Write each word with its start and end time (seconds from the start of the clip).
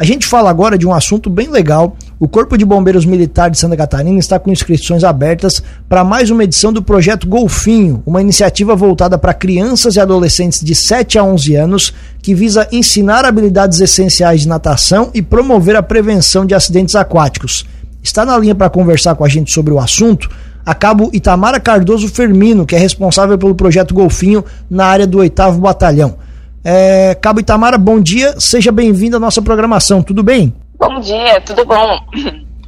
A 0.00 0.04
gente 0.04 0.26
fala 0.26 0.48
agora 0.48 0.78
de 0.78 0.86
um 0.86 0.94
assunto 0.94 1.28
bem 1.28 1.50
legal. 1.50 1.94
O 2.18 2.26
Corpo 2.26 2.56
de 2.56 2.64
Bombeiros 2.64 3.04
Militar 3.04 3.50
de 3.50 3.58
Santa 3.58 3.76
Catarina 3.76 4.18
está 4.18 4.38
com 4.38 4.50
inscrições 4.50 5.04
abertas 5.04 5.62
para 5.90 6.02
mais 6.02 6.30
uma 6.30 6.42
edição 6.42 6.72
do 6.72 6.82
projeto 6.82 7.28
Golfinho, 7.28 8.02
uma 8.06 8.22
iniciativa 8.22 8.74
voltada 8.74 9.18
para 9.18 9.34
crianças 9.34 9.96
e 9.96 10.00
adolescentes 10.00 10.64
de 10.64 10.74
7 10.74 11.18
a 11.18 11.22
11 11.22 11.54
anos 11.54 11.94
que 12.22 12.34
visa 12.34 12.66
ensinar 12.72 13.26
habilidades 13.26 13.78
essenciais 13.78 14.40
de 14.40 14.48
natação 14.48 15.10
e 15.12 15.20
promover 15.20 15.76
a 15.76 15.82
prevenção 15.82 16.46
de 16.46 16.54
acidentes 16.54 16.96
aquáticos. 16.96 17.66
Está 18.02 18.24
na 18.24 18.38
linha 18.38 18.54
para 18.54 18.70
conversar 18.70 19.14
com 19.16 19.24
a 19.26 19.28
gente 19.28 19.52
sobre 19.52 19.74
o 19.74 19.78
assunto 19.78 20.30
a 20.64 20.74
cabo 20.74 21.10
Itamara 21.12 21.60
Cardoso 21.60 22.08
Fermino, 22.08 22.64
que 22.64 22.74
é 22.74 22.78
responsável 22.78 23.36
pelo 23.36 23.54
projeto 23.54 23.94
Golfinho 23.94 24.44
na 24.70 24.86
área 24.86 25.06
do 25.06 25.18
8 25.18 25.52
Batalhão. 25.58 26.16
É, 26.64 27.14
Cabo 27.14 27.40
Itamara, 27.40 27.78
bom 27.78 28.00
dia, 28.00 28.38
seja 28.38 28.70
bem-vindo 28.70 29.16
à 29.16 29.20
nossa 29.20 29.40
programação, 29.40 30.02
tudo 30.02 30.22
bem? 30.22 30.54
Bom 30.78 31.00
dia, 31.00 31.40
tudo 31.40 31.64
bom? 31.64 31.98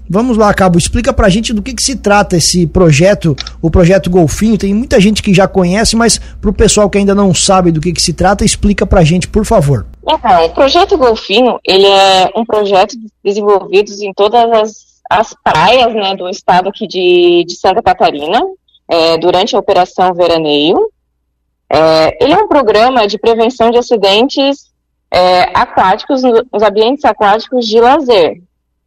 Vamos 0.09 0.37
lá, 0.37 0.53
Cabo, 0.53 0.79
explica 0.79 1.12
pra 1.12 1.29
gente 1.29 1.55
do 1.55 1.62
que, 1.62 1.73
que 1.73 1.83
se 1.83 1.97
trata 1.97 2.37
esse 2.37 2.67
projeto, 2.67 3.34
o 3.62 3.70
projeto 3.70 4.11
Golfinho. 4.11 4.59
Tem 4.59 4.75
muita 4.75 5.01
gente 5.01 5.23
que 5.23 5.33
já 5.33 5.48
conhece, 5.48 5.97
mas 5.97 6.19
pro 6.19 6.53
pessoal 6.53 6.91
que 6.91 6.98
ainda 6.98 7.15
não 7.15 7.33
sabe 7.33 7.70
do 7.70 7.81
que, 7.81 7.93
que 7.93 8.03
se 8.03 8.12
trata, 8.12 8.45
explica 8.45 8.87
pra 8.87 9.05
gente, 9.05 9.27
por 9.27 9.47
favor. 9.47 9.87
Então, 10.06 10.45
o 10.45 10.51
projeto 10.51 10.98
Golfinho, 10.98 11.59
ele 11.65 11.87
é 11.87 12.31
um 12.37 12.45
projeto 12.45 12.95
desenvolvido 13.25 13.91
em 14.03 14.12
todas 14.12 14.51
as, 14.53 14.75
as 15.09 15.37
praias 15.43 15.95
né, 15.95 16.15
do 16.15 16.29
estado 16.29 16.69
aqui 16.69 16.87
de, 16.87 17.45
de 17.47 17.56
Santa 17.56 17.83
Catarina, 17.83 18.39
é, 18.91 19.17
durante 19.17 19.56
a 19.56 19.59
Operação 19.59 20.12
Veraneio. 20.12 20.91
É, 21.75 22.23
ele 22.23 22.35
é 22.35 22.37
um 22.37 22.49
programa 22.49 23.07
de 23.07 23.17
prevenção 23.17 23.71
de 23.71 23.79
acidentes 23.79 24.71
é, 25.11 25.45
aquáticos, 25.55 26.23
nos 26.23 26.62
ambientes 26.62 27.03
aquáticos 27.03 27.67
de 27.67 27.81
lazer. 27.81 28.43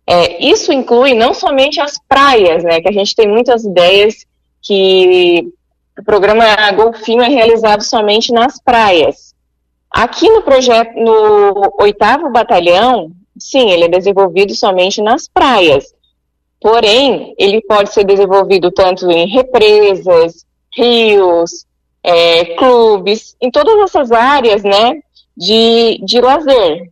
É, 0.05 0.45
isso 0.45 0.71
inclui 0.71 1.16
não 1.16 1.34
somente 1.34 1.81
as 1.81 1.98
praias, 2.08 2.63
né, 2.63 2.80
que 2.80 2.88
a 2.88 2.91
gente 2.91 3.16
tem 3.16 3.28
muitas 3.28 3.63
ideias 3.63 4.23
que 4.61 5.52
o 5.97 6.03
programa 6.03 6.44
Golfinho 6.73 7.23
é 7.23 7.28
realizado 7.28 7.81
somente 7.81 8.31
nas 8.31 8.61
praias. 8.61 9.33
Aqui 9.89 10.30
no 10.30 10.44
projeto, 10.44 10.94
no 10.95 11.73
oitavo 11.80 12.30
batalhão, 12.30 13.11
sim, 13.36 13.72
ele 13.72 13.86
é 13.86 13.89
desenvolvido 13.89 14.56
somente 14.56 15.02
nas 15.02 15.28
praias. 15.28 15.86
Porém, 16.61 17.33
ele 17.39 17.61
pode 17.61 17.91
ser 17.91 18.03
desenvolvido 18.03 18.72
tanto 18.72 19.09
em 19.09 19.28
represas, 19.28 20.45
rios, 20.75 21.66
é, 22.06 22.45
clubes, 22.56 23.36
em 23.42 23.50
todas 23.50 23.75
essas 23.80 24.11
áreas, 24.11 24.64
né, 24.64 25.00
de, 25.36 26.00
de 26.06 26.22
lazer. 26.22 26.92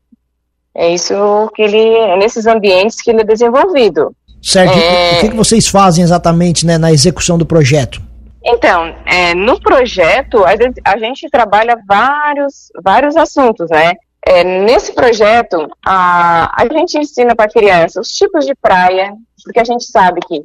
É 0.76 0.90
isso 0.90 1.14
que 1.56 1.62
ele, 1.62 1.78
é 1.78 2.18
nesses 2.18 2.48
ambientes 2.48 3.00
que 3.00 3.12
ele 3.12 3.22
é 3.22 3.24
desenvolvido. 3.24 4.16
Certo. 4.42 4.76
É... 4.76 5.18
O 5.18 5.22
que, 5.22 5.30
que 5.30 5.36
vocês 5.36 5.68
fazem 5.68 6.04
exatamente, 6.04 6.66
né, 6.66 6.80
na 6.80 6.92
execução 6.92 7.38
do 7.38 7.46
projeto? 7.46 8.02
Então, 8.44 8.94
é, 9.06 9.36
no 9.36 9.62
projeto, 9.62 10.44
a, 10.84 10.98
gente 10.98 11.30
trabalha 11.30 11.78
vários, 11.88 12.70
vários 12.84 13.16
assuntos, 13.16 13.70
né? 13.70 13.94
É, 14.26 14.44
nesse 14.44 14.94
projeto, 14.94 15.70
a, 15.86 16.62
a 16.62 16.68
gente 16.74 16.98
ensina 16.98 17.36
para 17.36 17.46
a 17.46 17.50
criança 17.50 18.02
os 18.02 18.10
tipos 18.10 18.46
de 18.46 18.54
praia, 18.56 19.14
porque 19.46 19.60
a 19.60 19.64
gente 19.64 19.86
sabe 19.86 20.20
que 20.28 20.44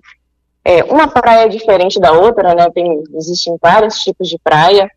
é, 0.68 0.84
uma 0.84 1.08
praia 1.08 1.48
diferente 1.48 1.98
da 1.98 2.12
outra, 2.12 2.54
né? 2.54 2.68
Tem, 2.70 3.02
existem 3.14 3.56
vários 3.58 4.00
tipos 4.00 4.28
de 4.28 4.38
praia. 4.38 4.90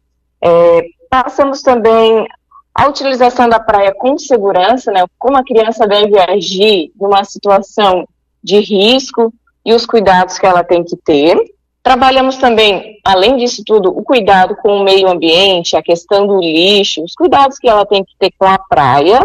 É, 0.44 0.82
passamos 1.10 1.62
também 1.62 2.28
a 2.76 2.90
utilização 2.90 3.48
da 3.48 3.58
praia 3.58 3.94
com 3.94 4.18
segurança, 4.18 4.92
né? 4.92 5.06
Como 5.18 5.38
a 5.38 5.46
criança 5.46 5.88
deve 5.88 6.20
agir 6.20 6.92
numa 7.00 7.24
situação 7.24 8.06
de 8.44 8.60
risco 8.60 9.34
e 9.64 9.74
os 9.74 9.86
cuidados 9.86 10.38
que 10.38 10.46
ela 10.46 10.62
tem 10.62 10.84
que 10.84 10.98
ter. 10.98 11.38
Trabalhamos 11.82 12.36
também, 12.36 13.00
além 13.02 13.38
disso 13.38 13.64
tudo, 13.66 13.98
o 13.98 14.04
cuidado 14.04 14.58
com 14.58 14.76
o 14.76 14.84
meio 14.84 15.08
ambiente, 15.08 15.78
a 15.78 15.82
questão 15.82 16.28
do 16.28 16.38
lixo, 16.42 17.02
os 17.02 17.16
cuidados 17.16 17.58
que 17.58 17.70
ela 17.70 17.86
tem 17.86 18.04
que 18.04 18.12
ter 18.20 18.34
com 18.38 18.46
a 18.46 18.60
praia. 18.60 19.22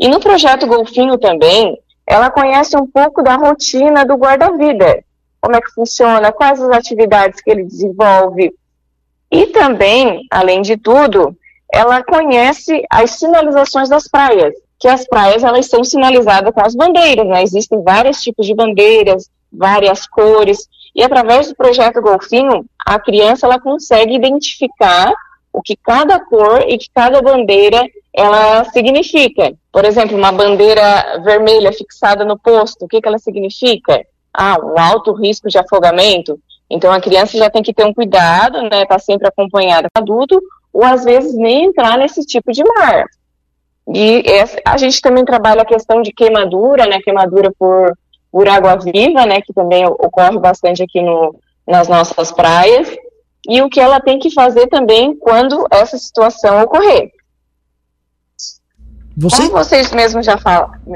E 0.00 0.08
no 0.08 0.18
projeto 0.18 0.66
Golfinho 0.66 1.18
também, 1.18 1.78
ela 2.06 2.30
conhece 2.30 2.74
um 2.74 2.86
pouco 2.86 3.22
da 3.22 3.36
rotina 3.36 4.06
do 4.06 4.14
guarda-vida, 4.14 5.04
como 5.40 5.56
é 5.56 5.60
que 5.60 5.72
funciona, 5.72 6.32
quais 6.32 6.60
as 6.60 6.70
atividades 6.70 7.40
que 7.40 7.50
ele 7.50 7.64
desenvolve. 7.64 8.52
E 9.30 9.46
também, 9.46 10.26
além 10.30 10.62
de 10.62 10.76
tudo, 10.76 11.36
ela 11.72 12.02
conhece 12.02 12.82
as 12.90 13.12
sinalizações 13.12 13.88
das 13.88 14.08
praias, 14.08 14.54
que 14.78 14.88
as 14.88 15.06
praias 15.06 15.44
elas 15.44 15.66
são 15.66 15.84
sinalizadas 15.84 16.52
com 16.52 16.60
as 16.60 16.74
bandeiras, 16.74 17.26
né? 17.26 17.42
Existem 17.42 17.82
vários 17.82 18.22
tipos 18.22 18.46
de 18.46 18.54
bandeiras, 18.54 19.30
várias 19.52 20.06
cores, 20.06 20.68
e 20.94 21.02
através 21.02 21.48
do 21.48 21.54
projeto 21.54 22.00
Golfinho, 22.00 22.64
a 22.78 22.98
criança 22.98 23.46
ela 23.46 23.60
consegue 23.60 24.14
identificar 24.14 25.12
o 25.52 25.62
que 25.62 25.76
cada 25.76 26.20
cor 26.20 26.64
e 26.68 26.78
que 26.78 26.88
cada 26.94 27.20
bandeira 27.20 27.84
ela 28.14 28.64
significa. 28.64 29.52
Por 29.72 29.84
exemplo, 29.84 30.16
uma 30.16 30.32
bandeira 30.32 31.20
vermelha 31.22 31.72
fixada 31.72 32.24
no 32.24 32.38
posto, 32.38 32.84
o 32.84 32.88
que, 32.88 33.00
que 33.00 33.08
ela 33.08 33.18
significa? 33.18 34.04
Ah, 34.38 34.56
um 34.62 34.78
alto 34.78 35.12
risco 35.12 35.48
de 35.48 35.58
afogamento. 35.58 36.38
Então 36.70 36.92
a 36.92 37.00
criança 37.00 37.36
já 37.36 37.50
tem 37.50 37.62
que 37.62 37.74
ter 37.74 37.84
um 37.84 37.92
cuidado, 37.92 38.62
né, 38.62 38.86
tá 38.86 38.98
sempre 38.98 39.26
acompanhada 39.26 39.88
com 39.92 40.00
adulto, 40.00 40.40
ou 40.72 40.84
às 40.84 41.04
vezes 41.04 41.34
nem 41.34 41.64
entrar 41.64 41.98
nesse 41.98 42.24
tipo 42.24 42.52
de 42.52 42.62
mar. 42.62 43.04
E 43.92 44.22
a 44.64 44.76
gente 44.76 45.00
também 45.00 45.24
trabalha 45.24 45.62
a 45.62 45.66
questão 45.66 46.02
de 46.02 46.12
queimadura, 46.12 46.86
né, 46.86 47.00
queimadura 47.00 47.52
por, 47.58 47.98
por 48.30 48.48
água 48.48 48.76
viva, 48.76 49.26
né, 49.26 49.40
que 49.40 49.52
também 49.52 49.84
ocorre 49.86 50.38
bastante 50.38 50.82
aqui 50.82 51.02
no, 51.02 51.34
nas 51.66 51.88
nossas 51.88 52.30
praias, 52.30 52.96
e 53.48 53.60
o 53.60 53.68
que 53.68 53.80
ela 53.80 53.98
tem 53.98 54.18
que 54.18 54.30
fazer 54.30 54.68
também 54.68 55.16
quando 55.16 55.66
essa 55.70 55.98
situação 55.98 56.62
ocorrer. 56.62 57.10
Você... 59.16 59.36
Como 59.36 59.50
vocês 59.50 59.90
mesmos 59.92 60.24
já 60.24 60.38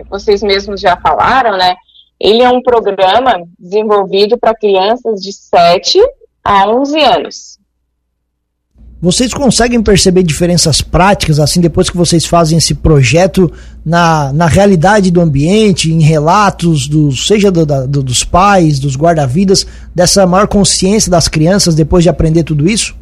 vocês 0.08 0.42
mesmos 0.42 0.80
já 0.80 0.96
falaram, 0.96 1.56
né, 1.56 1.74
ele 2.22 2.40
é 2.40 2.48
um 2.48 2.62
programa 2.62 3.42
desenvolvido 3.58 4.38
para 4.38 4.54
crianças 4.54 5.20
de 5.20 5.32
7 5.32 5.98
a 6.44 6.68
11 6.68 7.00
anos. 7.00 7.58
Vocês 9.00 9.34
conseguem 9.34 9.82
perceber 9.82 10.22
diferenças 10.22 10.80
práticas, 10.80 11.40
assim, 11.40 11.60
depois 11.60 11.90
que 11.90 11.96
vocês 11.96 12.24
fazem 12.24 12.56
esse 12.56 12.76
projeto, 12.76 13.52
na, 13.84 14.32
na 14.32 14.46
realidade 14.46 15.10
do 15.10 15.20
ambiente, 15.20 15.92
em 15.92 16.00
relatos, 16.00 16.86
do, 16.86 17.10
seja 17.10 17.50
do, 17.50 17.66
da, 17.66 17.84
do, 17.84 18.00
dos 18.00 18.22
pais, 18.22 18.78
dos 18.78 18.96
guarda-vidas, 18.96 19.66
dessa 19.92 20.24
maior 20.24 20.46
consciência 20.46 21.10
das 21.10 21.26
crianças 21.26 21.74
depois 21.74 22.04
de 22.04 22.10
aprender 22.10 22.44
tudo 22.44 22.68
isso? 22.68 22.94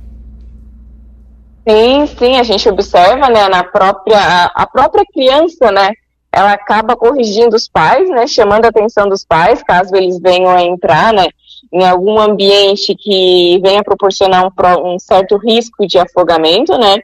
Sim, 1.69 2.06
sim, 2.19 2.37
a 2.38 2.42
gente 2.42 2.66
observa, 2.66 3.28
né, 3.28 3.47
na 3.50 3.62
própria, 3.62 4.16
a, 4.16 4.44
a 4.62 4.66
própria 4.66 5.04
criança, 5.12 5.70
né, 5.70 5.91
ela 6.33 6.53
acaba 6.53 6.97
corrigindo 6.97 7.57
os 7.57 7.69
pais, 7.69 8.09
né, 8.09 8.27
chamando 8.27 8.65
a 8.65 8.69
atenção 8.69 9.09
dos 9.09 9.25
pais, 9.25 9.63
caso 9.63 9.95
eles 9.97 10.21
venham 10.21 10.51
a 10.51 10.63
entrar, 10.63 11.13
né, 11.13 11.27
em 11.73 11.85
algum 11.85 12.19
ambiente 12.19 12.95
que 12.95 13.59
venha 13.63 13.83
proporcionar 13.83 14.45
um, 14.45 14.95
um 14.95 14.99
certo 14.99 15.37
risco 15.37 15.87
de 15.87 15.99
afogamento, 15.99 16.79
né, 16.79 16.99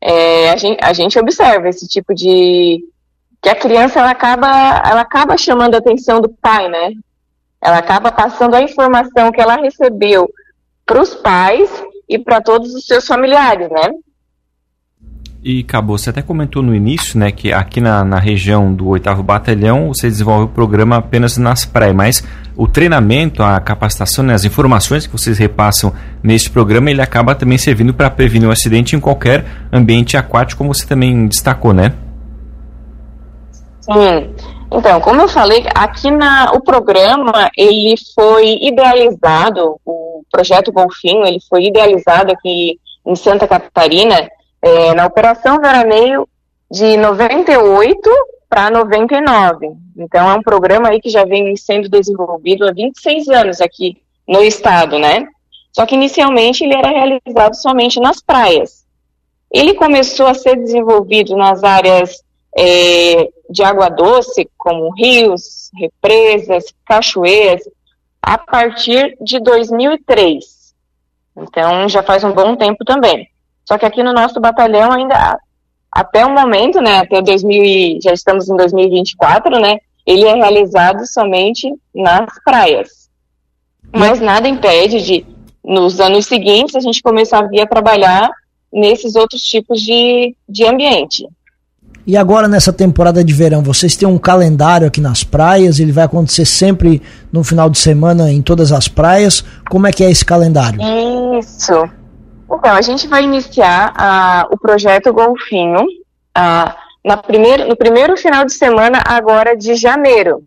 é, 0.00 0.50
a, 0.50 0.56
gente, 0.56 0.78
a 0.82 0.92
gente 0.92 1.18
observa 1.18 1.68
esse 1.68 1.86
tipo 1.88 2.14
de 2.14 2.84
que 3.40 3.48
a 3.48 3.56
criança 3.56 3.98
ela 3.98 4.10
acaba 4.10 4.46
ela 4.84 5.00
acaba 5.00 5.36
chamando 5.36 5.74
a 5.74 5.78
atenção 5.78 6.20
do 6.20 6.28
pai, 6.28 6.68
né, 6.68 6.92
ela 7.60 7.78
acaba 7.78 8.12
passando 8.12 8.54
a 8.54 8.62
informação 8.62 9.32
que 9.32 9.40
ela 9.40 9.56
recebeu 9.56 10.28
para 10.86 11.00
os 11.00 11.14
pais 11.14 11.70
e 12.08 12.18
para 12.18 12.40
todos 12.40 12.74
os 12.74 12.86
seus 12.86 13.06
familiares, 13.06 13.68
né. 13.70 13.90
E 15.44 15.58
acabou, 15.58 15.98
você 15.98 16.10
até 16.10 16.22
comentou 16.22 16.62
no 16.62 16.72
início, 16.72 17.18
né, 17.18 17.32
que 17.32 17.52
aqui 17.52 17.80
na, 17.80 18.04
na 18.04 18.20
região 18.20 18.72
do 18.72 18.86
8 18.86 19.22
Batalhão 19.24 19.88
você 19.88 20.06
desenvolve 20.06 20.44
o 20.44 20.48
programa 20.48 20.98
apenas 20.98 21.36
nas 21.36 21.64
praias, 21.64 21.96
mas 21.96 22.24
o 22.56 22.68
treinamento, 22.68 23.42
a 23.42 23.58
capacitação, 23.58 24.24
né, 24.24 24.34
as 24.34 24.44
informações 24.44 25.04
que 25.04 25.12
vocês 25.12 25.38
repassam 25.38 25.92
nesse 26.22 26.48
programa, 26.48 26.92
ele 26.92 27.02
acaba 27.02 27.34
também 27.34 27.58
servindo 27.58 27.92
para 27.92 28.08
prevenir 28.08 28.48
um 28.48 28.52
acidente 28.52 28.94
em 28.94 29.00
qualquer 29.00 29.44
ambiente 29.72 30.16
aquático, 30.16 30.58
como 30.58 30.72
você 30.72 30.86
também 30.86 31.26
destacou, 31.26 31.72
né? 31.72 31.92
Sim. 33.80 34.30
Então, 34.72 35.00
como 35.00 35.22
eu 35.22 35.28
falei, 35.28 35.66
aqui 35.74 36.08
na, 36.12 36.52
o 36.52 36.60
programa, 36.60 37.50
ele 37.58 37.96
foi 38.14 38.58
idealizado, 38.62 39.76
o 39.84 40.22
projeto 40.30 40.70
Golfinho, 40.70 41.26
ele 41.26 41.40
foi 41.50 41.64
idealizado 41.64 42.30
aqui 42.30 42.78
em 43.04 43.16
Santa 43.16 43.48
Catarina, 43.48 44.28
é, 44.62 44.94
na 44.94 45.06
Operação 45.06 45.58
Veraneio 45.60 46.28
de 46.70 46.96
98 46.96 48.00
para 48.48 48.70
99. 48.70 49.70
Então 49.96 50.30
é 50.30 50.34
um 50.34 50.42
programa 50.42 50.88
aí 50.88 51.00
que 51.00 51.10
já 51.10 51.24
vem 51.24 51.54
sendo 51.56 51.88
desenvolvido 51.88 52.66
há 52.66 52.72
26 52.72 53.28
anos 53.28 53.60
aqui 53.60 54.00
no 54.26 54.42
estado, 54.42 54.98
né? 54.98 55.26
Só 55.72 55.84
que 55.86 55.94
inicialmente 55.94 56.64
ele 56.64 56.74
era 56.74 56.88
realizado 56.88 57.54
somente 57.54 57.98
nas 57.98 58.20
praias. 58.20 58.84
Ele 59.50 59.74
começou 59.74 60.26
a 60.26 60.34
ser 60.34 60.56
desenvolvido 60.56 61.36
nas 61.36 61.64
áreas 61.64 62.22
é, 62.56 63.28
de 63.48 63.62
água 63.62 63.88
doce, 63.88 64.48
como 64.56 64.94
rios, 64.94 65.70
represas, 65.78 66.64
cachoeiras, 66.86 67.62
a 68.20 68.38
partir 68.38 69.16
de 69.20 69.40
2003. 69.40 70.74
Então, 71.36 71.88
já 71.88 72.02
faz 72.02 72.22
um 72.24 72.32
bom 72.32 72.54
tempo 72.56 72.84
também. 72.84 73.31
Só 73.64 73.78
que 73.78 73.86
aqui 73.86 74.02
no 74.02 74.12
nosso 74.12 74.40
batalhão 74.40 74.92
ainda, 74.92 75.38
até 75.90 76.24
o 76.24 76.34
momento, 76.34 76.80
né, 76.80 76.98
até 76.98 77.22
2000, 77.22 78.00
já 78.02 78.12
estamos 78.12 78.48
em 78.48 78.56
2024, 78.56 79.60
né, 79.60 79.78
ele 80.06 80.24
é 80.24 80.34
realizado 80.34 81.06
somente 81.06 81.72
nas 81.94 82.26
praias. 82.44 83.08
Mas 83.92 84.20
nada 84.20 84.48
impede 84.48 85.02
de, 85.02 85.26
nos 85.64 86.00
anos 86.00 86.26
seguintes, 86.26 86.74
a 86.74 86.80
gente 86.80 87.02
começar 87.02 87.38
a 87.38 87.46
vir 87.46 87.60
a 87.60 87.66
trabalhar 87.66 88.30
nesses 88.72 89.14
outros 89.14 89.42
tipos 89.42 89.80
de, 89.80 90.34
de 90.48 90.64
ambiente. 90.64 91.26
E 92.04 92.16
agora 92.16 92.48
nessa 92.48 92.72
temporada 92.72 93.22
de 93.22 93.32
verão, 93.32 93.62
vocês 93.62 93.94
têm 93.94 94.08
um 94.08 94.18
calendário 94.18 94.88
aqui 94.88 95.00
nas 95.00 95.22
praias? 95.22 95.78
Ele 95.78 95.92
vai 95.92 96.04
acontecer 96.04 96.44
sempre 96.44 97.00
no 97.30 97.44
final 97.44 97.70
de 97.70 97.78
semana 97.78 98.32
em 98.32 98.42
todas 98.42 98.72
as 98.72 98.88
praias? 98.88 99.44
Como 99.70 99.86
é 99.86 99.92
que 99.92 100.02
é 100.02 100.10
esse 100.10 100.24
calendário? 100.24 100.80
Isso. 101.38 101.88
Então, 102.54 102.74
a 102.74 102.82
gente 102.82 103.06
vai 103.08 103.24
iniciar 103.24 104.46
o 104.50 104.58
projeto 104.58 105.12
Golfinho 105.12 105.86
na 107.04 107.16
primeiro, 107.16 107.68
no 107.68 107.76
primeiro 107.76 108.16
final 108.16 108.44
de 108.44 108.52
semana 108.52 109.02
agora 109.04 109.56
de 109.56 109.74
janeiro. 109.74 110.44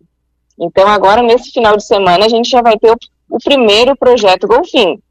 Então, 0.58 0.88
agora 0.88 1.22
nesse 1.22 1.52
final 1.52 1.76
de 1.76 1.86
semana, 1.86 2.26
a 2.26 2.30
gente 2.30 2.50
já 2.50 2.62
vai 2.62 2.78
ter 2.78 2.92
o, 2.92 2.98
o 3.30 3.38
primeiro 3.40 3.96
projeto 3.96 4.48
Golfinho. 4.48 5.02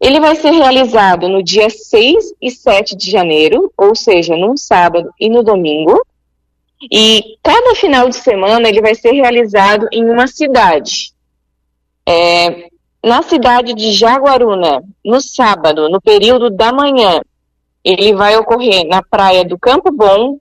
Ele 0.00 0.20
vai 0.20 0.36
ser 0.36 0.50
realizado 0.50 1.28
no 1.28 1.42
dia 1.42 1.68
6 1.68 2.34
e 2.40 2.50
7 2.50 2.96
de 2.96 3.10
janeiro, 3.10 3.72
ou 3.76 3.94
seja, 3.94 4.36
num 4.36 4.56
sábado 4.56 5.10
e 5.20 5.28
no 5.28 5.42
domingo. 5.42 6.00
E 6.90 7.36
cada 7.42 7.74
final 7.74 8.08
de 8.08 8.16
semana 8.16 8.68
ele 8.68 8.80
vai 8.80 8.94
ser 8.94 9.10
realizado 9.10 9.88
em 9.92 10.04
uma 10.08 10.28
cidade. 10.28 11.12
É, 12.08 12.68
na 13.02 13.22
cidade 13.22 13.74
de 13.74 13.92
Jaguaruna, 13.92 14.82
no 15.04 15.20
sábado, 15.20 15.88
no 15.88 16.00
período 16.00 16.50
da 16.50 16.72
manhã, 16.72 17.20
ele 17.84 18.12
vai 18.14 18.36
ocorrer 18.36 18.86
na 18.86 19.02
praia 19.02 19.44
do 19.44 19.58
Campo 19.58 19.90
Bom, 19.92 20.38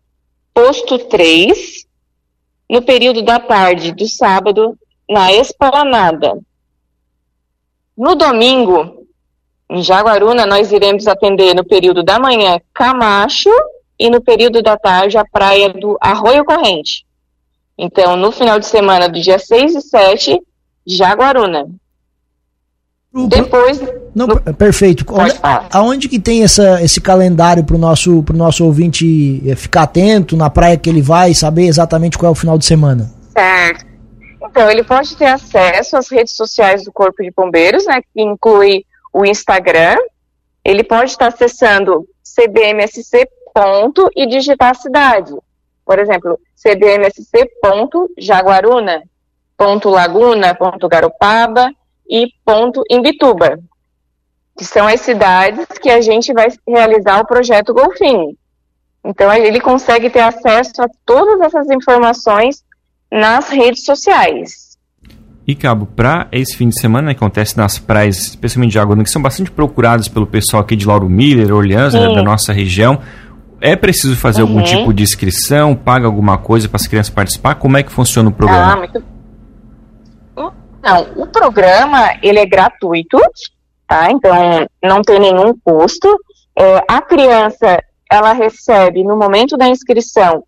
posto 0.53 0.97
3. 0.97 1.85
No 2.69 2.81
período 2.81 3.21
da 3.21 3.39
tarde 3.39 3.93
do 3.93 4.07
sábado, 4.07 4.77
na 5.09 5.31
Esplanada. 5.31 6.37
No 7.95 8.13
domingo, 8.15 9.07
em 9.69 9.81
Jaguaruna, 9.81 10.45
nós 10.45 10.71
iremos 10.71 11.07
atender 11.07 11.55
no 11.55 11.65
período 11.65 12.03
da 12.03 12.19
manhã 12.19 12.59
Camacho 12.73 13.49
e 13.97 14.09
no 14.09 14.21
período 14.21 14.61
da 14.61 14.77
tarde 14.77 15.17
a 15.17 15.25
praia 15.25 15.69
do 15.69 15.97
Arroio 16.01 16.43
Corrente. 16.43 17.05
Então, 17.77 18.15
no 18.17 18.31
final 18.31 18.59
de 18.59 18.65
semana 18.65 19.07
do 19.07 19.19
dia 19.19 19.39
6 19.39 19.75
e 19.75 19.81
7, 19.81 20.41
Jaguaruna. 20.85 21.69
Depois. 23.25 23.79
Não, 24.13 24.27
no... 24.27 24.39
Perfeito. 24.53 25.05
Onde, 25.09 25.33
aonde 25.71 26.09
que 26.09 26.19
tem 26.19 26.43
essa, 26.43 26.83
esse 26.83 27.01
calendário 27.01 27.63
para 27.63 27.75
o 27.75 27.79
nosso, 27.79 28.21
pro 28.21 28.37
nosso 28.37 28.63
ouvinte 28.63 29.41
eh, 29.49 29.55
ficar 29.55 29.83
atento 29.83 30.37
na 30.37 30.49
praia 30.49 30.77
que 30.77 30.89
ele 30.89 31.01
vai 31.01 31.33
saber 31.33 31.65
exatamente 31.67 32.17
qual 32.17 32.29
é 32.29 32.31
o 32.31 32.35
final 32.35 32.57
de 32.57 32.65
semana? 32.65 33.11
Certo. 33.35 33.85
Então, 34.43 34.69
ele 34.69 34.83
pode 34.83 35.15
ter 35.15 35.25
acesso 35.25 35.97
às 35.97 36.09
redes 36.09 36.35
sociais 36.35 36.83
do 36.83 36.91
Corpo 36.91 37.23
de 37.23 37.31
Bombeiros, 37.35 37.85
né, 37.85 38.01
que 38.01 38.21
inclui 38.21 38.85
o 39.13 39.25
Instagram, 39.25 39.97
ele 40.63 40.83
pode 40.83 41.11
estar 41.11 41.27
acessando 41.27 42.07
cbmsc. 42.23 43.27
Ponto, 43.53 44.07
e 44.15 44.27
digitar 44.27 44.69
a 44.69 44.75
cidade. 44.75 45.33
Por 45.83 45.97
exemplo, 45.97 46.39
cbmsc. 46.55 47.49
Ponto, 47.59 48.07
Jaguaruna, 48.15 49.01
ponto 49.57 49.89
Laguna, 49.89 50.53
ponto 50.53 50.87
Garopaba 50.87 51.71
e 52.09 52.27
ponto 52.45 52.83
Imbituba, 52.89 53.59
que 54.57 54.65
são 54.65 54.87
as 54.87 55.01
cidades 55.01 55.65
que 55.81 55.89
a 55.89 56.01
gente 56.01 56.33
vai 56.33 56.47
realizar 56.67 57.19
o 57.19 57.27
projeto 57.27 57.73
Golfinho. 57.73 58.35
Então 59.05 59.31
ele 59.33 59.59
consegue 59.59 60.09
ter 60.09 60.19
acesso 60.19 60.81
a 60.81 60.89
todas 61.05 61.39
essas 61.41 61.69
informações 61.69 62.63
nas 63.11 63.49
redes 63.49 63.85
sociais. 63.85 64.67
E, 65.47 65.55
Cabo, 65.55 65.85
para 65.85 66.27
esse 66.29 66.57
fim 66.57 66.67
de 66.67 66.77
semana 66.77 67.13
que 67.13 67.23
acontece 67.23 67.55
nas 67.55 67.79
praias, 67.79 68.17
especialmente 68.17 68.71
de 68.71 68.79
Água 68.79 69.01
que 69.01 69.09
são 69.09 69.21
bastante 69.21 69.49
procuradas 69.49 70.09
pelo 70.09 70.27
pessoal 70.27 70.61
aqui 70.61 70.75
de 70.75 70.85
Lauro 70.85 71.07
Miller, 71.09 71.53
Orleans, 71.53 71.93
né, 71.93 72.13
da 72.13 72.21
nossa 72.21 72.51
região, 72.51 72.99
é 73.61 73.73
preciso 73.73 74.15
fazer 74.17 74.43
uhum. 74.43 74.49
algum 74.49 74.63
tipo 74.63 74.93
de 74.93 75.03
inscrição, 75.03 75.73
paga 75.73 76.05
alguma 76.05 76.37
coisa 76.37 76.67
para 76.67 76.75
as 76.75 76.85
crianças 76.85 77.09
participar? 77.09 77.55
Como 77.55 77.77
é 77.77 77.83
que 77.83 77.91
funciona 77.91 78.27
o 78.27 78.31
programa? 78.31 78.73
Ah, 78.73 78.75
muito... 78.75 79.03
Não, 80.81 81.07
o 81.15 81.27
programa, 81.27 82.17
ele 82.21 82.39
é 82.39 82.45
gratuito, 82.45 83.17
tá? 83.87 84.11
Então, 84.11 84.35
não 84.83 85.01
tem 85.01 85.19
nenhum 85.19 85.57
custo. 85.63 86.07
É, 86.55 86.83
a 86.87 87.01
criança, 87.01 87.83
ela 88.09 88.33
recebe, 88.33 89.03
no 89.03 89.17
momento 89.17 89.57
da 89.57 89.67
inscrição, 89.67 90.43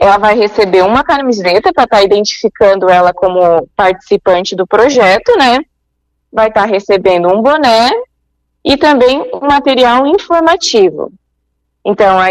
ela 0.00 0.18
vai 0.18 0.36
receber 0.36 0.82
uma 0.82 1.02
camiseta 1.02 1.72
para 1.72 1.84
estar 1.84 1.96
tá 1.96 2.02
identificando 2.02 2.88
ela 2.88 3.12
como 3.12 3.68
participante 3.74 4.54
do 4.54 4.66
projeto, 4.66 5.36
né? 5.36 5.58
Vai 6.32 6.48
estar 6.48 6.62
tá 6.62 6.66
recebendo 6.66 7.28
um 7.28 7.42
boné 7.42 7.90
e 8.64 8.76
também 8.76 9.28
um 9.34 9.46
material 9.46 10.06
informativo. 10.06 11.12
Então, 11.84 12.18
a 12.18 12.28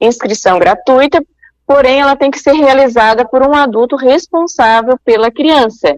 inscrição 0.00 0.58
gratuita, 0.58 1.22
porém, 1.66 2.00
ela 2.00 2.16
tem 2.16 2.30
que 2.30 2.38
ser 2.38 2.52
realizada 2.52 3.26
por 3.26 3.42
um 3.42 3.54
adulto 3.54 3.96
responsável 3.96 4.98
pela 5.04 5.30
criança. 5.30 5.96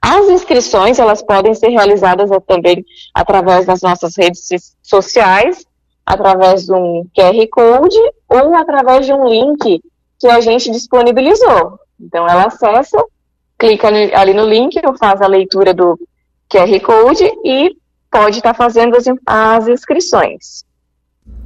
As 0.00 0.28
inscrições, 0.28 0.98
elas 0.98 1.22
podem 1.22 1.54
ser 1.54 1.68
realizadas 1.68 2.30
também 2.46 2.84
através 3.12 3.66
das 3.66 3.82
nossas 3.82 4.16
redes 4.16 4.48
sociais, 4.82 5.64
através 6.06 6.66
de 6.66 6.72
um 6.72 7.04
QR 7.14 7.46
Code 7.50 7.98
ou 8.28 8.54
através 8.54 9.06
de 9.06 9.12
um 9.12 9.26
link 9.26 9.82
que 10.18 10.28
a 10.28 10.40
gente 10.40 10.70
disponibilizou. 10.70 11.78
Então 12.00 12.26
ela 12.28 12.46
acessa, 12.46 13.04
clica 13.58 13.88
ali 13.88 14.32
no 14.32 14.46
link, 14.46 14.80
faz 14.98 15.20
a 15.20 15.26
leitura 15.26 15.74
do 15.74 15.98
QR 16.48 16.80
Code 16.80 17.24
e 17.44 17.76
pode 18.10 18.38
estar 18.38 18.54
tá 18.54 18.54
fazendo 18.54 18.96
as, 18.96 19.04
as 19.26 19.68
inscrições. 19.68 20.64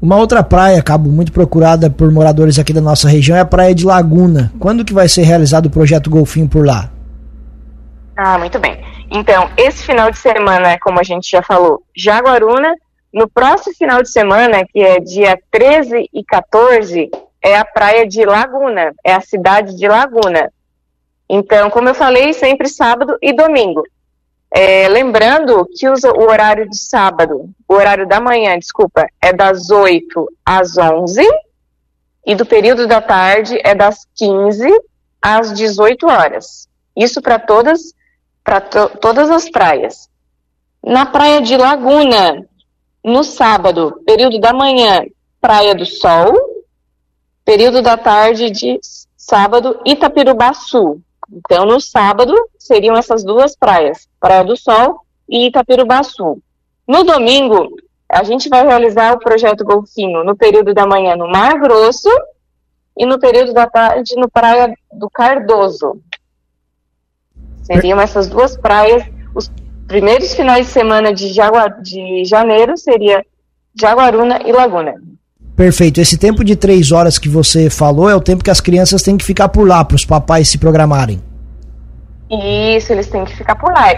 Uma 0.01 0.17
outra 0.17 0.43
praia, 0.43 0.83
Cabo, 0.83 1.11
muito 1.11 1.33
procurada 1.33 1.89
por 1.89 2.11
moradores 2.11 2.59
aqui 2.59 2.73
da 2.73 2.81
nossa 2.81 3.09
região 3.09 3.37
é 3.37 3.41
a 3.41 3.45
Praia 3.45 3.75
de 3.75 3.87
Laguna. 3.87 4.53
Quando 4.59 4.85
que 4.85 4.93
vai 4.93 5.09
ser 5.09 5.23
realizado 5.23 5.67
o 5.67 5.71
projeto 5.71 6.11
Golfinho 6.11 6.49
por 6.49 6.67
lá? 6.67 6.91
Ah, 8.17 8.39
muito 8.39 8.59
bem. 8.59 8.79
Então, 9.11 9.51
esse 9.57 9.85
final 9.85 10.11
de 10.11 10.19
semana, 10.19 10.79
como 10.79 11.01
a 11.01 11.03
gente 11.03 11.31
já 11.31 11.43
falou, 11.43 11.83
Jaguaruna. 11.97 12.75
No 13.13 13.29
próximo 13.29 13.75
final 13.77 14.03
de 14.03 14.11
semana, 14.11 14.65
que 14.67 14.81
é 14.81 14.99
dia 14.99 15.39
13 15.51 16.09
e 16.15 16.25
14, 16.25 17.11
é 17.43 17.59
a 17.59 17.65
praia 17.65 18.07
de 18.07 18.25
Laguna, 18.25 18.95
é 19.05 19.13
a 19.13 19.21
cidade 19.21 19.77
de 19.77 19.87
Laguna. 19.87 20.51
Então, 21.29 21.69
como 21.69 21.91
eu 21.91 21.95
falei, 21.95 22.33
sempre 22.33 22.69
sábado 22.69 23.19
e 23.21 23.33
domingo. 23.35 23.83
É, 24.51 24.87
lembrando 24.89 25.67
que 25.79 25.89
o 25.89 26.23
horário 26.23 26.69
de 26.69 26.79
sábado, 26.79 27.51
o 27.67 27.75
horário 27.75 28.07
da 28.07 28.21
manhã, 28.21 28.59
desculpa, 28.59 29.07
é 29.21 29.33
das 29.33 29.71
8 29.71 30.29
às 30.45 30.77
11 30.77 31.23
e 32.27 32.35
do 32.35 32.47
período 32.47 32.87
da 32.87 33.01
tarde 33.01 33.59
é 33.65 33.75
das 33.75 34.07
15 34.15 34.69
às 35.21 35.53
18 35.53 36.07
horas. 36.07 36.69
Isso 36.95 37.21
para 37.23 37.39
todas, 37.39 37.95
para 38.45 38.61
to, 38.61 38.89
todas 38.99 39.31
as 39.31 39.49
praias. 39.51 40.09
Na 40.85 41.07
praia 41.07 41.41
de 41.41 41.57
Laguna, 41.57 42.45
no 43.05 43.23
sábado, 43.23 44.01
período 44.07 44.39
da 44.39 44.53
manhã, 44.53 45.05
Praia 45.41 45.75
do 45.75 45.85
Sol, 45.85 46.33
período 47.45 47.83
da 47.83 47.97
tarde 47.97 48.51
de 48.51 48.79
sábado, 49.17 49.81
Itapirubaçu. 49.85 51.01
Então, 51.33 51.65
no 51.65 51.81
sábado, 51.81 52.35
seriam 52.59 52.97
essas 52.97 53.25
duas 53.25 53.57
praias, 53.57 54.09
Praia 54.21 54.45
do 54.45 54.57
Sol 54.57 55.01
e 55.29 55.47
Itapirubaçu. 55.47 56.41
No 56.87 57.05
domingo, 57.05 57.69
a 58.09 58.23
gente 58.23 58.49
vai 58.49 58.67
realizar 58.67 59.15
o 59.15 59.19
projeto 59.19 59.65
Golfinho 59.65 60.23
no 60.23 60.37
período 60.37 60.75
da 60.75 60.87
manhã 60.87 61.17
no 61.17 61.29
Mar 61.29 61.59
Grosso 61.59 62.11
e 62.97 63.07
no 63.07 63.19
período 63.19 63.55
da 63.55 63.67
tarde 63.67 64.15
no 64.17 64.31
Praia 64.31 64.75
do 64.93 65.09
Cardoso. 65.09 66.01
Seriam 67.63 68.01
essas 68.01 68.29
duas 68.29 68.57
praias. 68.57 69.05
Os 69.35 69.51
primeiros 69.87 70.35
finais 70.35 70.67
de 70.67 70.73
semana 70.73 71.13
de, 71.13 71.33
de 71.83 72.25
janeiro 72.25 72.77
seria 72.77 73.25
Jaguaruna 73.79 74.41
e 74.45 74.53
Laguna. 74.53 74.95
Perfeito. 75.57 76.01
Esse 76.01 76.19
tempo 76.19 76.43
de 76.45 76.57
três 76.57 76.93
horas 76.93 77.19
que 77.19 77.29
você 77.29 77.71
falou 77.71 78.09
é 78.09 78.15
o 78.15 78.21
tempo 78.21 78.43
que 78.43 78.51
as 78.51 78.61
crianças 78.61 79.03
têm 79.03 79.17
que 79.17 79.25
ficar 79.25 79.49
por 79.49 79.67
lá 79.67 79.85
para 79.85 79.95
os 79.95 80.05
papais 80.05 80.49
se 80.49 80.59
programarem. 80.59 81.23
Isso, 82.31 82.93
eles 82.93 83.09
têm 83.09 83.25
que 83.25 83.37
ficar 83.37 83.57
por 83.57 83.73
lá. 83.73 83.91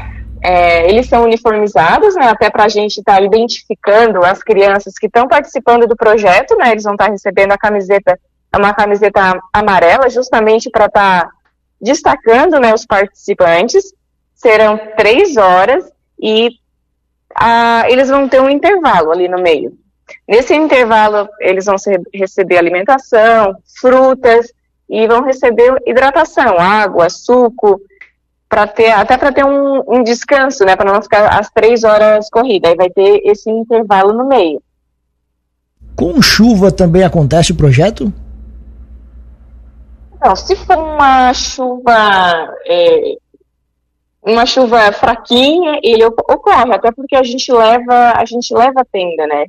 É, 0.42 0.88
eles 0.90 1.06
são 1.06 1.24
uniformizados, 1.24 2.14
né, 2.16 2.26
até 2.26 2.50
para 2.50 2.64
a 2.64 2.68
gente 2.68 2.98
estar 2.98 3.16
tá 3.16 3.22
identificando 3.22 4.22
as 4.24 4.42
crianças 4.42 4.94
que 4.98 5.06
estão 5.06 5.26
participando 5.26 5.86
do 5.86 5.96
projeto, 5.96 6.54
né, 6.58 6.72
eles 6.72 6.84
vão 6.84 6.92
estar 6.92 7.06
tá 7.06 7.12
recebendo 7.12 7.52
a 7.52 7.56
camiseta 7.56 8.18
uma 8.56 8.72
camiseta 8.72 9.40
amarela, 9.52 10.08
justamente 10.08 10.70
para 10.70 10.86
estar 10.86 11.22
tá 11.22 11.30
destacando 11.84 12.58
né, 12.58 12.74
os 12.74 12.84
participantes. 12.84 13.94
Serão 14.34 14.78
três 14.96 15.36
horas 15.36 15.84
e 16.20 16.50
ah, 17.34 17.84
eles 17.88 18.08
vão 18.08 18.28
ter 18.28 18.40
um 18.40 18.50
intervalo 18.50 19.12
ali 19.12 19.28
no 19.28 19.40
meio. 19.40 19.76
Nesse 20.28 20.54
intervalo, 20.54 21.28
eles 21.40 21.66
vão 21.66 21.76
receber 22.12 22.58
alimentação, 22.58 23.56
frutas 23.80 24.52
e 24.88 25.06
vão 25.06 25.22
receber 25.22 25.74
hidratação, 25.86 26.58
água, 26.58 27.08
suco, 27.08 27.80
para 28.48 28.66
ter 28.66 28.90
até 28.90 29.16
para 29.16 29.32
ter 29.32 29.44
um, 29.44 29.82
um, 29.88 30.02
descanso, 30.02 30.64
né, 30.64 30.76
para 30.76 30.92
não 30.92 31.02
ficar 31.02 31.38
as 31.38 31.50
três 31.50 31.84
horas 31.84 32.28
corrida. 32.30 32.68
Aí 32.68 32.76
vai 32.76 32.90
ter 32.90 33.22
esse 33.24 33.50
intervalo 33.50 34.12
no 34.12 34.28
meio. 34.28 34.62
Com 35.96 36.20
chuva 36.20 36.70
também 36.70 37.02
acontece 37.02 37.52
o 37.52 37.56
projeto? 37.56 38.12
Não, 40.24 40.34
se 40.34 40.56
for 40.56 40.78
uma 40.78 41.34
chuva 41.34 42.54
é, 42.66 43.16
uma 44.22 44.46
chuva 44.46 44.90
fraquinha, 44.90 45.78
ele 45.82 46.02
ocorre, 46.06 46.72
até 46.72 46.90
porque 46.90 47.14
a 47.14 47.22
gente 47.22 47.52
leva 47.52 48.14
a 48.16 48.24
gente 48.24 48.54
leva 48.54 48.86
tenda, 48.90 49.26
né? 49.26 49.44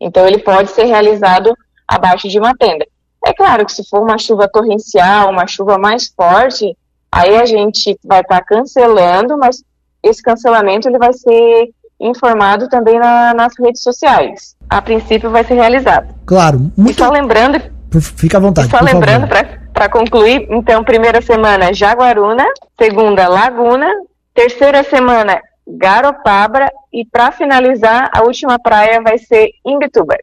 Então 0.00 0.26
ele 0.26 0.38
pode 0.38 0.70
ser 0.70 0.84
realizado 0.84 1.54
abaixo 1.86 2.28
de 2.28 2.38
uma 2.38 2.54
tenda. 2.56 2.86
É 3.26 3.34
claro 3.34 3.66
que 3.66 3.72
se 3.72 3.86
for 3.88 4.00
uma 4.00 4.16
chuva 4.16 4.48
torrencial, 4.48 5.30
uma 5.30 5.46
chuva 5.46 5.76
mais 5.76 6.08
forte, 6.08 6.74
aí 7.12 7.36
a 7.36 7.44
gente 7.44 7.98
vai 8.02 8.20
estar 8.22 8.40
tá 8.40 8.44
cancelando, 8.44 9.36
mas 9.36 9.62
esse 10.02 10.22
cancelamento 10.22 10.88
ele 10.88 10.98
vai 10.98 11.12
ser 11.12 11.70
informado 12.00 12.68
também 12.68 12.98
na, 12.98 13.34
nas 13.34 13.52
redes 13.58 13.82
sociais. 13.82 14.56
A 14.68 14.80
princípio 14.80 15.30
vai 15.30 15.44
ser 15.44 15.54
realizado. 15.54 16.14
Claro. 16.24 16.70
Muito... 16.76 16.92
E 16.92 16.94
só 16.94 17.10
lembrando... 17.10 17.60
Fica 18.00 18.36
à 18.36 18.40
vontade. 18.40 18.68
E 18.68 18.70
só 18.70 18.84
lembrando, 18.84 19.26
para 19.26 19.65
concluir, 19.88 20.46
então, 20.50 20.82
primeira 20.82 21.20
semana 21.20 21.72
Jaguaruna, 21.72 22.44
segunda 22.78 23.28
Laguna, 23.28 23.92
terceira 24.34 24.82
semana 24.82 25.40
Garopabra 25.66 26.70
e 26.92 27.04
para 27.04 27.32
finalizar, 27.32 28.08
a 28.12 28.22
última 28.22 28.58
praia 28.58 29.02
vai 29.02 29.18
ser 29.18 29.50
Imbituba. 29.64 30.16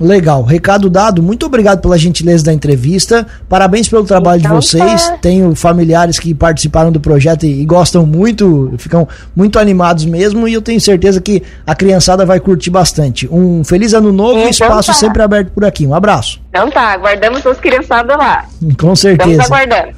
Legal, 0.00 0.42
recado 0.42 0.88
dado. 0.88 1.22
Muito 1.22 1.44
obrigado 1.44 1.80
pela 1.80 1.98
gentileza 1.98 2.44
da 2.44 2.52
entrevista. 2.52 3.26
Parabéns 3.48 3.88
pelo 3.88 4.04
trabalho 4.04 4.40
então, 4.40 4.58
de 4.58 4.66
vocês. 4.66 5.08
Tá. 5.08 5.18
Tenho 5.18 5.54
familiares 5.54 6.18
que 6.18 6.32
participaram 6.34 6.90
do 6.90 7.00
projeto 7.00 7.44
e, 7.44 7.60
e, 7.60 7.64
gostam 7.66 8.06
muito, 8.06 8.72
ficam 8.78 9.06
muito 9.34 9.58
animados 9.58 10.04
mesmo. 10.04 10.48
E 10.48 10.54
eu 10.54 10.62
tenho 10.62 10.80
certeza 10.80 11.20
que 11.20 11.42
a 11.66 11.74
criançada 11.74 12.24
vai 12.24 12.40
curtir 12.40 12.70
bastante. 12.70 13.28
Um 13.30 13.64
feliz 13.64 13.92
ano 13.92 14.12
novo 14.12 14.38
e 14.38 14.38
então, 14.38 14.50
espaço 14.50 14.92
tá. 14.92 14.94
sempre 14.94 15.22
aberto 15.22 15.50
por 15.50 15.64
aqui. 15.64 15.86
Um 15.86 15.94
abraço. 15.94 16.40
Então 16.48 16.70
tá, 16.70 16.92
aguardamos 16.92 17.44
as 17.44 17.60
criançadas 17.60 18.16
lá. 18.16 18.46
Com 18.78 18.96
certeza. 18.96 19.42
Estamos 19.42 19.50
aguardando. 19.50 19.88